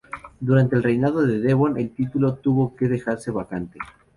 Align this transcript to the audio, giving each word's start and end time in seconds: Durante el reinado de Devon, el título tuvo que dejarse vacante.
Durante 0.39 0.75
el 0.75 0.81
reinado 0.81 1.27
de 1.27 1.37
Devon, 1.37 1.77
el 1.77 1.93
título 1.93 2.33
tuvo 2.33 2.75
que 2.75 2.87
dejarse 2.87 3.29
vacante. 3.29 3.77